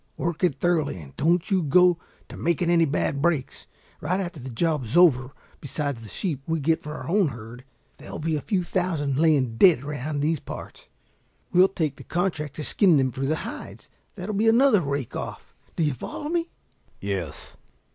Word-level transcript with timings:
Work 0.17 0.43
it 0.43 0.59
thoroughly 0.59 0.99
and 0.99 1.15
don't 1.15 1.51
you 1.51 1.61
go 1.61 1.99
to 2.27 2.35
making 2.35 2.71
any 2.71 2.85
bad 2.85 3.21
breaks. 3.21 3.67
Right 3.99 4.19
after 4.19 4.39
the 4.39 4.49
job 4.49 4.83
is 4.83 4.97
over, 4.97 5.31
besides 5.59 6.01
the 6.01 6.09
sheep 6.09 6.41
we 6.47 6.59
get 6.59 6.81
for 6.81 6.95
our 6.95 7.07
own 7.07 7.27
herd, 7.27 7.63
there'll 7.99 8.17
be 8.17 8.35
a 8.35 8.41
few 8.41 8.63
thousand 8.63 9.17
laying 9.19 9.57
dead 9.57 9.83
around 9.83 10.21
these 10.21 10.39
parts. 10.39 10.87
We'll 11.53 11.67
take 11.67 11.97
the 11.97 12.03
contract 12.03 12.55
to 12.55 12.63
skin 12.63 12.97
them 12.97 13.11
for 13.11 13.27
the 13.27 13.35
hides. 13.45 13.91
That'll 14.15 14.33
be 14.33 14.47
another 14.47 14.81
rake 14.81 15.15
off. 15.15 15.53
Do 15.75 15.83
you 15.83 15.93
follow 15.93 16.29
me?" 16.29 16.49
"Yes." 16.99 17.55